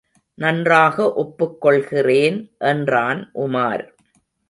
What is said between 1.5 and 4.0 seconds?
கொள்கிறேன் என்றான் உமார்.